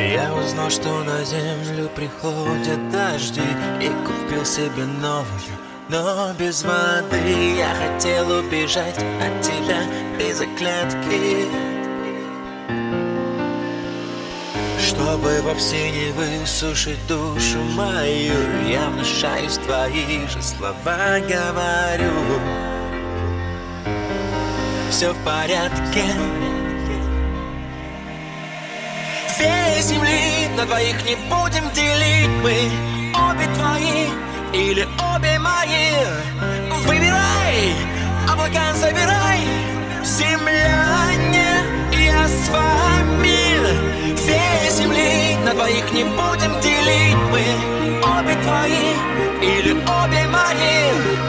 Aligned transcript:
Я 0.00 0.34
узнал, 0.34 0.70
что 0.70 1.04
на 1.04 1.24
землю 1.24 1.88
приходят 1.94 2.90
дожди 2.90 3.42
И 3.80 3.88
купил 4.06 4.44
себе 4.44 4.84
новую, 4.84 5.58
но 5.88 6.32
без 6.38 6.62
воды. 6.62 7.56
Я 7.56 7.74
хотел 7.74 8.30
убежать 8.30 8.98
от 8.98 9.42
тебя 9.42 9.82
без 10.18 10.40
оклятки 10.40 11.48
Чтобы 14.80 15.40
вовсе 15.42 15.90
не 15.90 16.12
высушить 16.12 17.06
душу 17.08 17.58
мою 17.74 18.34
Я 18.68 18.88
внушаюсь 18.90 19.58
твои 19.58 20.26
же 20.28 20.42
слова 20.42 21.18
говорю. 21.20 22.12
Все 24.90 25.12
в 25.12 25.24
порядке 25.24 26.04
Всей 29.34 29.82
земли 29.82 30.48
на 30.56 30.64
двоих 30.64 31.04
не 31.04 31.16
будем 31.16 31.68
делить 31.72 32.30
мы. 32.40 32.70
Обе 33.12 33.46
твои 33.56 34.06
или 34.52 34.86
обе 35.12 35.40
мои. 35.40 35.90
Выбирай, 36.86 37.74
облака 38.30 38.72
забирай. 38.74 39.40
Земляне, 40.04 41.64
я 41.90 42.28
с 42.28 42.48
вами. 42.48 44.14
Всей 44.14 44.70
земли 44.70 45.36
на 45.44 45.52
двоих 45.52 45.92
не 45.92 46.04
будем 46.04 46.60
делить 46.60 47.16
мы. 47.32 47.42
Обе 48.16 48.36
твои 48.44 48.94
или 49.42 49.72
обе 49.72 50.28
мои 50.28 51.24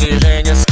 Притяжение 0.00 0.69